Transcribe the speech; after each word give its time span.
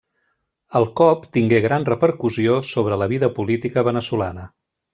El 0.79 0.87
cop 1.01 1.27
tingué 1.37 1.59
gran 1.65 1.85
repercussió 1.91 2.57
sobre 2.71 2.99
la 3.03 3.09
vida 3.15 3.31
política 3.39 3.85
veneçolana. 3.91 4.49